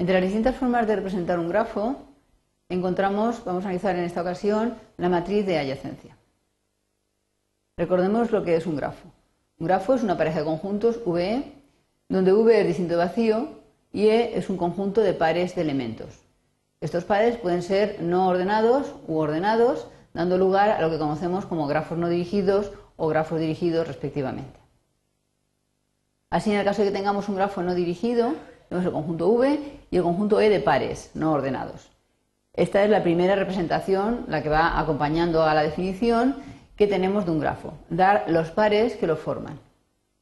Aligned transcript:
Entre 0.00 0.14
las 0.14 0.22
distintas 0.22 0.56
formas 0.56 0.86
de 0.86 0.96
representar 0.96 1.38
un 1.38 1.50
grafo, 1.50 1.94
encontramos, 2.70 3.44
vamos 3.44 3.64
a 3.64 3.68
analizar 3.68 3.96
en 3.96 4.04
esta 4.04 4.22
ocasión, 4.22 4.74
la 4.96 5.10
matriz 5.10 5.44
de 5.44 5.58
adyacencia. 5.58 6.16
Recordemos 7.76 8.30
lo 8.30 8.42
que 8.42 8.56
es 8.56 8.64
un 8.64 8.76
grafo. 8.76 9.10
Un 9.58 9.66
grafo 9.66 9.92
es 9.92 10.02
una 10.02 10.16
pareja 10.16 10.38
de 10.38 10.46
conjuntos 10.46 11.04
VE, 11.04 11.52
donde 12.08 12.32
V 12.32 12.60
es 12.62 12.66
distinto 12.66 12.96
vacío 12.96 13.48
y 13.92 14.06
E 14.06 14.38
es 14.38 14.48
un 14.48 14.56
conjunto 14.56 15.02
de 15.02 15.12
pares 15.12 15.54
de 15.54 15.60
elementos. 15.60 16.24
Estos 16.80 17.04
pares 17.04 17.36
pueden 17.36 17.62
ser 17.62 18.00
no 18.00 18.26
ordenados 18.26 18.94
u 19.06 19.18
ordenados, 19.18 19.86
dando 20.14 20.38
lugar 20.38 20.70
a 20.70 20.80
lo 20.80 20.88
que 20.88 20.96
conocemos 20.96 21.44
como 21.44 21.66
grafos 21.66 21.98
no 21.98 22.08
dirigidos 22.08 22.72
o 22.96 23.06
grafos 23.08 23.38
dirigidos 23.38 23.86
respectivamente. 23.86 24.60
Así, 26.30 26.52
en 26.52 26.58
el 26.58 26.64
caso 26.64 26.80
de 26.80 26.88
que 26.88 26.96
tengamos 26.96 27.28
un 27.28 27.36
grafo 27.36 27.62
no 27.62 27.74
dirigido, 27.74 28.32
tenemos 28.70 28.86
el 28.86 28.92
conjunto 28.92 29.28
V 29.30 29.80
y 29.90 29.96
el 29.96 30.02
conjunto 30.04 30.40
E 30.40 30.48
de 30.48 30.60
pares 30.60 31.10
no 31.14 31.32
ordenados. 31.32 31.90
Esta 32.54 32.84
es 32.84 32.90
la 32.90 33.02
primera 33.02 33.34
representación, 33.34 34.26
la 34.28 34.44
que 34.44 34.48
va 34.48 34.78
acompañando 34.78 35.42
a 35.42 35.54
la 35.54 35.62
definición 35.62 36.36
que 36.76 36.86
tenemos 36.86 37.26
de 37.26 37.32
un 37.32 37.40
grafo, 37.40 37.74
dar 37.90 38.26
los 38.28 38.52
pares 38.52 38.94
que 38.94 39.08
lo 39.08 39.16
forman. 39.16 39.58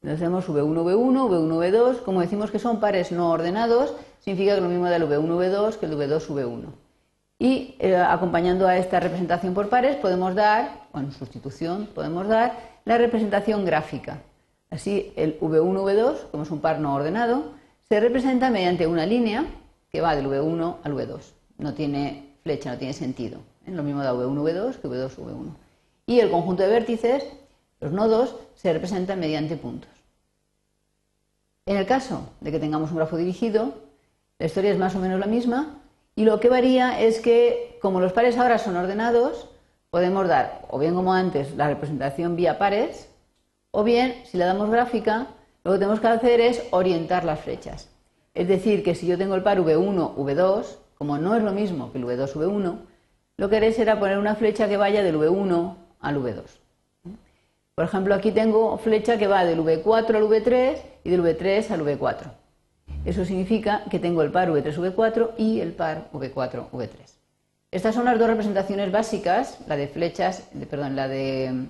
Entonces 0.00 0.20
tenemos 0.20 0.48
V1, 0.48 0.72
V1, 0.72 1.28
V1, 1.28 1.70
V2, 1.70 2.02
como 2.02 2.22
decimos 2.22 2.50
que 2.50 2.58
son 2.58 2.80
pares 2.80 3.12
no 3.12 3.30
ordenados, 3.30 3.94
significa 4.20 4.54
que 4.54 4.62
lo 4.62 4.70
mismo 4.70 4.86
da 4.86 4.96
el 4.96 5.02
V1, 5.02 5.28
V2 5.28 5.76
que 5.76 5.84
el 5.84 5.98
V2, 5.98 6.28
V1. 6.28 6.64
Y 7.38 7.76
eh, 7.78 7.96
acompañando 7.96 8.66
a 8.66 8.78
esta 8.78 9.00
representación 9.00 9.52
por 9.52 9.68
pares 9.68 9.96
podemos 9.96 10.34
dar, 10.34 10.86
o 10.92 10.98
en 10.98 11.12
sustitución 11.12 11.90
podemos 11.94 12.26
dar, 12.26 12.54
la 12.86 12.96
representación 12.96 13.66
gráfica. 13.66 14.22
Así 14.70 15.12
el 15.16 15.38
V1, 15.38 15.74
V2, 15.74 16.30
como 16.30 16.44
es 16.44 16.50
un 16.50 16.60
par 16.60 16.80
no 16.80 16.94
ordenado, 16.94 17.59
se 17.90 17.98
representa 17.98 18.50
mediante 18.50 18.86
una 18.86 19.04
línea 19.04 19.44
que 19.90 20.00
va 20.00 20.14
del 20.14 20.28
V1 20.28 20.76
al 20.84 20.94
V2. 20.94 21.20
No 21.58 21.74
tiene 21.74 22.36
flecha, 22.44 22.70
no 22.70 22.78
tiene 22.78 22.94
sentido. 22.94 23.40
¿eh? 23.66 23.72
Lo 23.72 23.82
mismo 23.82 24.00
da 24.00 24.14
V1, 24.14 24.32
V2 24.32 24.76
que 24.76 24.88
V2, 24.88 25.16
V1. 25.16 25.50
Y 26.06 26.20
el 26.20 26.30
conjunto 26.30 26.62
de 26.62 26.68
vértices 26.68 27.26
los 27.80 27.90
nodos 27.90 28.36
se 28.54 28.72
representan 28.72 29.18
mediante 29.18 29.56
puntos. 29.56 29.90
En 31.66 31.76
el 31.76 31.86
caso 31.86 32.28
de 32.40 32.52
que 32.52 32.60
tengamos 32.60 32.92
un 32.92 32.98
grafo 32.98 33.16
dirigido, 33.16 33.74
la 34.38 34.46
historia 34.46 34.70
es 34.70 34.78
más 34.78 34.94
o 34.94 35.00
menos 35.00 35.18
la 35.18 35.26
misma 35.26 35.80
y 36.14 36.22
lo 36.22 36.38
que 36.38 36.48
varía 36.48 37.00
es 37.00 37.18
que, 37.18 37.76
como 37.82 38.00
los 38.00 38.12
pares 38.12 38.38
ahora 38.38 38.58
son 38.58 38.76
ordenados, 38.76 39.48
podemos 39.90 40.28
dar, 40.28 40.64
o 40.68 40.78
bien 40.78 40.94
como 40.94 41.12
antes, 41.12 41.56
la 41.56 41.66
representación 41.66 42.36
vía 42.36 42.56
pares, 42.56 43.08
o 43.72 43.82
bien, 43.82 44.14
si 44.26 44.38
la 44.38 44.46
damos 44.46 44.70
gráfica, 44.70 45.26
lo 45.64 45.72
que 45.72 45.78
tenemos 45.78 46.00
que 46.00 46.08
hacer 46.08 46.40
es 46.40 46.62
orientar 46.70 47.24
las 47.24 47.40
flechas. 47.40 47.88
Es 48.34 48.48
decir, 48.48 48.82
que 48.82 48.94
si 48.94 49.06
yo 49.06 49.18
tengo 49.18 49.34
el 49.34 49.42
par 49.42 49.58
V1, 49.58 50.14
V2, 50.14 50.76
como 50.96 51.18
no 51.18 51.36
es 51.36 51.42
lo 51.42 51.52
mismo 51.52 51.92
que 51.92 51.98
el 51.98 52.04
V2, 52.04 52.32
V1, 52.32 52.78
lo 53.36 53.48
que 53.48 53.56
haré 53.56 53.72
será 53.72 53.98
poner 53.98 54.18
una 54.18 54.34
flecha 54.34 54.68
que 54.68 54.76
vaya 54.76 55.02
del 55.02 55.16
V1 55.16 55.76
al 56.00 56.16
V2. 56.22 56.42
Por 57.74 57.84
ejemplo, 57.84 58.14
aquí 58.14 58.32
tengo 58.32 58.76
flecha 58.78 59.16
que 59.16 59.26
va 59.26 59.44
del 59.44 59.60
V4 59.60 60.14
al 60.14 60.24
V3 60.24 60.78
y 61.04 61.10
del 61.10 61.22
V3 61.22 61.70
al 61.70 61.80
V4. 61.80 62.32
Eso 63.04 63.24
significa 63.24 63.84
que 63.90 63.98
tengo 63.98 64.22
el 64.22 64.30
par 64.30 64.50
V3-V4 64.50 65.30
y 65.38 65.60
el 65.60 65.72
par 65.72 66.10
V4-V3. 66.12 66.90
Estas 67.70 67.94
son 67.94 68.04
las 68.04 68.18
dos 68.18 68.28
representaciones 68.28 68.92
básicas, 68.92 69.58
la 69.66 69.76
de 69.76 69.88
flechas, 69.88 70.48
perdón, 70.68 70.96
la 70.96 71.08
de 71.08 71.66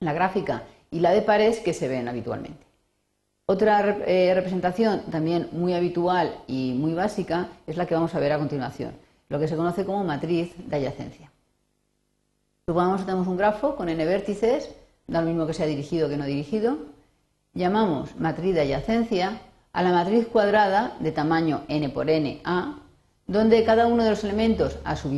la 0.00 0.12
gráfica 0.12 0.62
y 0.90 1.00
la 1.00 1.10
de 1.10 1.22
pares 1.22 1.58
que 1.58 1.72
se 1.72 1.88
ven 1.88 2.06
habitualmente. 2.06 2.71
Otra 3.52 3.98
eh, 4.06 4.32
representación 4.34 5.02
también 5.10 5.50
muy 5.52 5.74
habitual 5.74 6.38
y 6.46 6.72
muy 6.72 6.94
básica 6.94 7.48
es 7.66 7.76
la 7.76 7.84
que 7.84 7.94
vamos 7.94 8.14
a 8.14 8.18
ver 8.18 8.32
a 8.32 8.38
continuación, 8.38 8.92
lo 9.28 9.38
que 9.38 9.46
se 9.46 9.56
conoce 9.56 9.84
como 9.84 10.02
matriz 10.04 10.54
de 10.56 10.74
adyacencia. 10.74 11.30
Supongamos 12.64 13.00
que 13.00 13.04
tenemos 13.04 13.26
un 13.28 13.36
grafo 13.36 13.76
con 13.76 13.90
n 13.90 14.02
vértices 14.06 14.70
da 15.06 15.20
lo 15.20 15.26
mismo 15.26 15.46
que 15.46 15.52
sea 15.52 15.66
dirigido 15.66 16.08
que 16.08 16.16
no 16.16 16.24
dirigido, 16.24 16.78
llamamos 17.52 18.16
matriz 18.16 18.54
de 18.54 18.62
adyacencia 18.62 19.42
a 19.74 19.82
la 19.82 19.92
matriz 19.92 20.26
cuadrada 20.28 20.96
de 21.00 21.12
tamaño 21.12 21.64
n 21.68 21.90
por 21.90 22.08
n 22.08 22.40
a, 22.44 22.78
donde 23.26 23.64
cada 23.64 23.86
uno 23.86 24.02
de 24.02 24.08
los 24.08 24.24
elementos 24.24 24.78
a 24.82 24.96
sub 24.96 25.12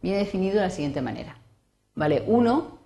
viene 0.00 0.18
definido 0.18 0.54
de 0.54 0.62
la 0.62 0.70
siguiente 0.70 1.02
manera. 1.02 1.36
Vale 1.94 2.24
1 2.26 2.78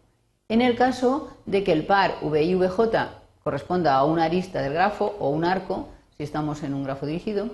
en 0.48 0.60
el 0.60 0.74
caso 0.74 1.30
de 1.46 1.62
que 1.62 1.70
el 1.70 1.86
par 1.86 2.16
VI 2.20 2.56
VJ 2.56 3.25
corresponda 3.46 3.94
a 3.94 4.04
una 4.04 4.24
arista 4.24 4.60
del 4.60 4.72
grafo 4.72 5.14
o 5.20 5.30
un 5.30 5.44
arco, 5.44 5.86
si 6.16 6.24
estamos 6.24 6.64
en 6.64 6.74
un 6.74 6.82
grafo 6.82 7.06
dirigido, 7.06 7.48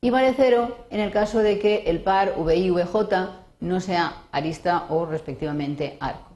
y 0.00 0.10
vale 0.10 0.32
0 0.36 0.86
en 0.90 1.00
el 1.00 1.10
caso 1.10 1.40
de 1.40 1.58
que 1.58 1.82
el 1.86 2.02
par 2.02 2.34
VI 2.38 2.70
VJ 2.70 3.30
no 3.58 3.80
sea 3.80 4.22
arista 4.30 4.86
o 4.90 5.06
respectivamente 5.06 5.96
arco. 5.98 6.30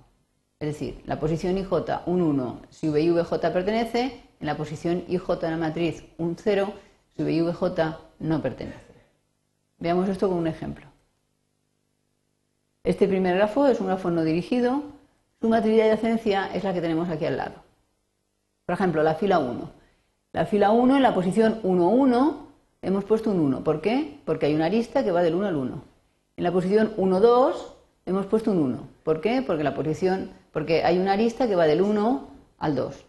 Es 0.58 0.66
decir, 0.66 1.00
la 1.06 1.20
posición 1.20 1.56
IJ, 1.58 1.72
un 2.06 2.22
1, 2.22 2.62
si 2.70 2.88
V 2.88 3.00
y 3.00 3.10
VJ 3.10 3.52
pertenece, 3.52 4.20
en 4.40 4.46
la 4.46 4.56
posición 4.56 5.04
IJ 5.06 5.28
de 5.42 5.50
la 5.50 5.56
matriz, 5.56 6.04
un 6.18 6.34
0, 6.36 6.72
si 7.16 7.22
V 7.22 7.32
y 7.32 7.40
VJ 7.40 7.98
no 8.18 8.42
pertenece. 8.42 8.80
Veamos 9.78 10.08
esto 10.08 10.28
con 10.28 10.38
un 10.38 10.48
ejemplo. 10.48 10.86
Este 12.82 13.06
primer 13.06 13.36
grafo 13.36 13.68
es 13.68 13.78
un 13.78 13.86
grafo 13.86 14.10
no 14.10 14.24
dirigido, 14.24 14.82
su 15.40 15.48
matriz 15.48 15.76
de 15.76 15.84
adyacencia 15.84 16.52
es 16.52 16.64
la 16.64 16.74
que 16.74 16.80
tenemos 16.80 17.08
aquí 17.08 17.24
al 17.24 17.36
lado. 17.36 17.67
Por 18.68 18.74
ejemplo, 18.74 19.02
la 19.02 19.14
fila 19.14 19.38
1. 19.38 19.70
La 20.34 20.44
fila 20.44 20.72
1 20.72 20.96
en 20.96 21.02
la 21.02 21.14
posición 21.14 21.58
1, 21.62 21.88
1 21.88 22.48
hemos 22.82 23.04
puesto 23.04 23.30
un 23.30 23.40
1. 23.40 23.64
¿Por 23.64 23.80
qué? 23.80 24.20
Porque 24.26 24.44
hay 24.44 24.54
una 24.54 24.66
arista 24.66 25.02
que 25.02 25.10
va 25.10 25.22
del 25.22 25.36
1 25.36 25.46
al 25.46 25.56
1. 25.56 25.82
En 26.36 26.44
la 26.44 26.52
posición 26.52 26.92
1, 26.98 27.18
2 27.18 27.74
hemos 28.04 28.26
puesto 28.26 28.50
un 28.50 28.58
1. 28.58 28.78
¿Por 29.04 29.22
qué? 29.22 29.40
Porque 29.40 29.64
la 29.64 29.74
posición 29.74 30.32
porque 30.52 30.84
hay 30.84 30.98
una 30.98 31.14
arista 31.14 31.48
que 31.48 31.56
va 31.56 31.66
del 31.66 31.80
1 31.80 32.28
al 32.58 32.74
2. 32.74 33.06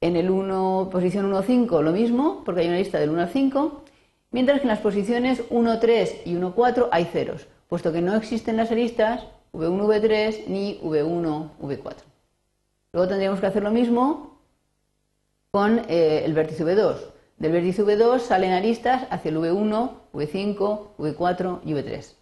En 0.00 0.14
el 0.14 0.30
1, 0.30 0.90
posición 0.92 1.24
1, 1.24 1.42
5 1.42 1.82
lo 1.82 1.90
mismo, 1.90 2.44
porque 2.44 2.60
hay 2.60 2.68
una 2.68 2.76
lista 2.76 3.00
del 3.00 3.10
1 3.10 3.20
al 3.20 3.30
5, 3.30 3.82
mientras 4.30 4.58
que 4.58 4.62
en 4.62 4.68
las 4.68 4.78
posiciones 4.78 5.42
1, 5.50 5.80
3 5.80 6.20
y 6.24 6.36
1, 6.36 6.54
4 6.54 6.88
hay 6.92 7.06
ceros, 7.06 7.48
puesto 7.68 7.92
que 7.92 8.00
no 8.00 8.14
existen 8.14 8.58
las 8.58 8.70
aristas 8.70 9.26
V1, 9.52 9.88
V3 9.88 10.46
ni 10.46 10.78
V1, 10.84 11.48
V4. 11.60 12.13
Luego 12.94 13.08
tendríamos 13.08 13.40
que 13.40 13.46
hacer 13.46 13.64
lo 13.64 13.72
mismo 13.72 14.38
con 15.50 15.80
eh, 15.88 16.22
el 16.24 16.32
vértice 16.32 16.64
V2. 16.64 16.94
Del 17.38 17.50
vértice 17.50 17.82
V2 17.82 18.20
salen 18.20 18.52
aristas 18.52 19.08
hacia 19.10 19.30
el 19.30 19.38
V1, 19.38 19.90
V5, 20.12 20.94
V4 20.96 21.60
y 21.64 21.72
V3. 21.72 22.14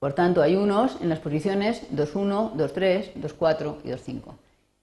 Por 0.00 0.14
tanto, 0.14 0.42
hay 0.42 0.56
unos 0.56 1.00
en 1.00 1.08
las 1.08 1.20
posiciones 1.20 1.88
2.1, 1.92 2.54
2.3, 2.54 3.14
2.4 3.14 3.76
y 3.84 3.90
2.5. 3.90 4.34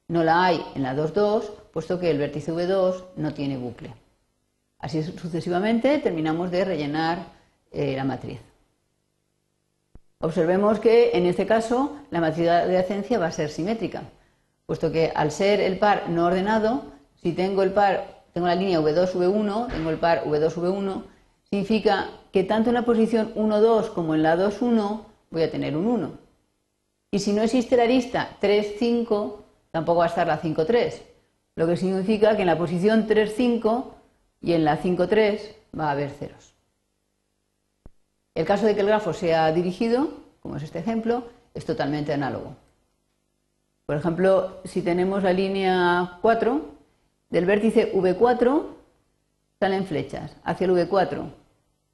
No 0.08 0.24
la 0.24 0.46
hay 0.46 0.66
en 0.74 0.84
la 0.84 0.96
2.2, 0.96 1.52
puesto 1.74 2.00
que 2.00 2.12
el 2.12 2.18
vértice 2.18 2.54
V2 2.54 3.04
no 3.18 3.34
tiene 3.34 3.58
bucle. 3.58 3.94
Así 4.80 5.04
sucesivamente 5.04 6.00
terminamos 6.00 6.50
de 6.50 6.64
rellenar 6.64 7.28
eh, 7.74 7.94
la 7.94 8.06
matriz. 8.06 8.40
Observemos 10.20 10.80
que 10.80 11.12
en 11.12 11.26
este 11.26 11.46
caso 11.46 11.98
la 12.10 12.22
matriz 12.22 12.46
de 12.46 12.52
adyacencia 12.52 13.20
va 13.20 13.28
a 13.28 13.32
ser 13.34 13.50
simétrica, 13.50 14.04
puesto 14.66 14.92
que 14.92 15.12
al 15.16 15.32
ser 15.32 15.60
el 15.60 15.78
par 15.78 16.10
no 16.10 16.26
ordenado, 16.26 16.84
si 17.22 17.34
tengo 17.34 17.64
el 17.64 17.72
par, 17.72 18.24
tengo 18.34 18.48
la 18.48 18.56
línea 18.56 18.80
V2, 18.80 19.14
V1, 19.14 19.68
tengo 19.72 19.90
el 19.90 19.98
par 19.98 20.26
V2, 20.26 20.54
V1, 20.54 21.04
significa 21.50 22.10
que 22.32 22.44
tanto 22.44 22.70
en 22.70 22.76
la 22.76 22.84
posición 22.84 23.32
1, 23.36 23.62
2 23.62 23.90
como 23.92 24.16
en 24.16 24.24
la 24.24 24.36
2, 24.36 24.62
1 24.62 25.06
voy 25.32 25.44
a 25.44 25.52
tener 25.52 25.78
un 25.78 25.88
1. 25.88 26.12
Y 27.12 27.20
si 27.20 27.32
no 27.32 27.44
existe 27.44 27.78
la 27.78 27.84
arista 27.84 28.38
3, 28.42 28.76
5, 28.78 29.44
tampoco 29.72 30.00
va 30.00 30.06
a 30.06 30.10
estar 30.10 30.28
la 30.28 30.38
5, 30.38 30.66
3. 30.66 31.02
Lo 31.56 31.68
que 31.68 31.78
significa 31.78 32.36
que 32.36 32.42
en 32.42 32.48
la 32.48 32.58
posición 32.58 33.08
3, 33.08 33.34
5 33.36 33.96
y 34.42 34.54
en 34.54 34.66
la 34.66 34.78
5, 34.78 35.08
3 35.08 35.56
va 35.80 35.88
a 35.88 35.92
haber 35.92 36.10
ceros. 36.10 36.54
El 38.34 38.46
caso 38.46 38.66
de 38.66 38.76
que 38.76 38.82
el 38.82 38.88
grafo 38.88 39.14
sea 39.14 39.52
dirigido, 39.54 40.10
como 40.42 40.58
es 40.58 40.64
este 40.64 40.80
ejemplo, 40.80 41.24
es 41.54 41.66
totalmente 41.66 42.12
análogo. 42.12 42.58
Por 43.86 43.98
ejemplo, 43.98 44.62
si 44.64 44.82
tenemos 44.82 45.24
la 45.24 45.34
línea 45.34 46.18
4, 46.22 46.62
del 47.30 47.46
vértice 47.46 47.94
V4 47.94 48.64
salen 49.60 49.86
flechas 49.86 50.36
hacia 50.44 50.66
el 50.66 50.72
V4 50.72 51.32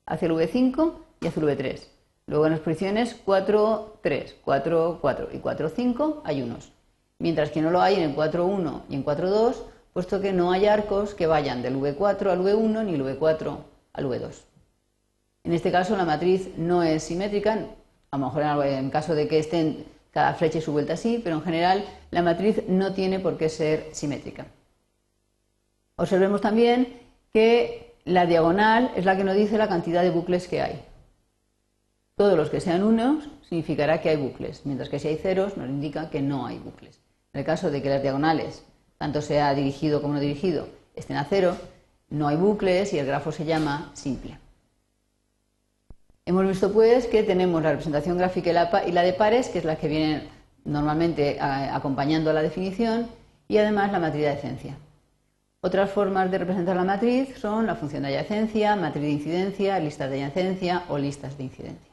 hacia 0.06 0.26
el 0.26 0.34
V5 0.34 0.94
y 1.22 1.28
hacia 1.28 1.42
el 1.42 1.48
V3. 1.48 1.88
Luego 2.28 2.46
en 2.46 2.52
las 2.52 2.62
posiciones 2.62 3.16
4, 3.26 4.00
3, 4.02 4.36
4, 4.44 5.00
4 5.02 5.30
y 5.34 5.40
4, 5.40 5.70
5 5.70 6.22
hay 6.26 6.42
unos. 6.42 6.72
Mientras 7.20 7.52
que 7.52 7.62
no 7.62 7.72
lo 7.72 7.82
hay 7.82 7.96
en 7.96 8.04
el 8.04 8.16
4, 8.16 8.46
1 8.46 8.84
y 8.90 8.96
en 8.96 9.04
4, 9.04 9.30
2, 9.30 9.66
puesto 9.94 10.22
que 10.22 10.34
no 10.34 10.52
hay 10.52 10.66
arcos 10.66 11.14
que 11.14 11.28
vayan 11.28 11.62
del 11.62 11.78
V4 11.78 12.30
al 12.30 12.42
V1 12.42 12.86
ni 12.86 12.92
del 12.94 13.04
V4 13.04 13.58
al 13.94 14.06
V2. 14.06 14.44
En 15.44 15.54
este 15.54 15.72
caso 15.72 15.96
la 15.98 16.06
matriz 16.06 16.58
no 16.58 16.84
es 16.84 17.04
simétrica, 17.04 17.58
a 18.12 18.18
lo 18.18 18.26
mejor 18.26 18.66
en 18.66 18.90
caso 18.90 19.16
de 19.16 19.28
que 19.28 19.40
estén 19.40 19.86
cada 20.12 20.34
flecha 20.34 20.60
y 20.60 20.62
su 20.62 20.72
vuelta 20.72 20.94
así, 20.94 21.20
pero 21.24 21.38
en 21.38 21.42
general 21.42 21.86
la 22.12 22.22
matriz 22.22 22.64
no 22.68 22.94
tiene 22.94 23.20
por 23.20 23.38
qué 23.38 23.50
ser 23.50 23.90
simétrica. 23.94 24.46
Observemos 25.96 26.42
también 26.42 27.02
que 27.34 27.96
la 28.06 28.26
diagonal 28.26 28.92
es 28.96 29.06
la 29.06 29.16
que 29.16 29.24
nos 29.24 29.36
dice 29.36 29.58
la 29.58 29.70
cantidad 29.70 30.04
de 30.04 30.10
bucles 30.10 30.48
que 30.48 30.62
hay. 30.62 30.84
Todos 32.16 32.38
los 32.38 32.50
que 32.50 32.60
sean 32.60 32.84
unos 32.84 33.30
significará 33.48 34.02
que 34.02 34.10
hay 34.10 34.18
bucles, 34.18 34.66
mientras 34.66 34.90
que 34.90 35.00
si 35.00 35.08
hay 35.08 35.18
ceros 35.18 35.58
nos 35.58 35.70
indica 35.70 36.10
que 36.10 36.22
no 36.22 36.46
hay 36.46 36.60
bucles. 36.60 37.00
En 37.34 37.40
el 37.40 37.46
caso 37.46 37.72
de 37.72 37.82
que 37.82 37.90
las 37.90 38.02
diagonales, 38.02 38.64
tanto 38.98 39.22
sea 39.22 39.54
dirigido 39.54 40.02
como 40.02 40.16
no 40.16 40.20
dirigido, 40.20 40.68
estén 40.96 41.18
a 41.18 41.26
cero, 41.26 41.56
no 42.10 42.28
hay 42.28 42.36
bucles 42.36 42.94
y 42.94 43.00
el 43.00 43.06
grafo 43.06 43.32
se 43.32 43.46
llama 43.46 43.92
simple. 43.94 44.38
Hemos 46.26 46.48
visto 46.48 46.72
pues 46.72 47.08
que 47.08 47.24
tenemos 47.24 47.64
la 47.64 47.72
representación 47.72 48.18
gráfica 48.18 48.84
y 48.86 48.92
la 48.92 49.02
de 49.02 49.14
pares, 49.14 49.50
que 49.50 49.58
es 49.58 49.66
la 49.66 49.78
que 49.78 49.88
viene 49.88 50.30
normalmente 50.64 51.40
acompañando 51.40 52.30
a 52.30 52.34
la 52.34 52.44
definición, 52.44 53.08
y 53.48 53.58
además 53.58 53.92
la 53.92 54.00
matriz 54.00 54.22
de 54.22 54.30
adyacencia. 54.30 54.78
Otras 55.62 55.90
formas 55.90 56.30
de 56.30 56.38
representar 56.38 56.76
la 56.76 56.84
matriz 56.84 57.38
son 57.38 57.66
la 57.66 57.76
función 57.76 58.04
de 58.04 58.10
adyacencia, 58.10 58.76
matriz 58.76 59.04
de 59.04 59.10
incidencia, 59.10 59.80
listas 59.80 60.10
de 60.10 60.24
adyacencia 60.24 60.84
o 60.90 60.98
listas 60.98 61.38
de 61.38 61.44
incidencia. 61.44 61.91